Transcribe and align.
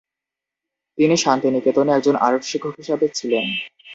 তিনি 0.97 1.15
শান্তিনিকেতনে 1.17 1.91
একজন 1.93 2.15
আর্ট 2.27 2.41
শিক্ষক 2.43 2.73
হিসাবে 2.77 3.05
ছিলেন। 3.17 3.45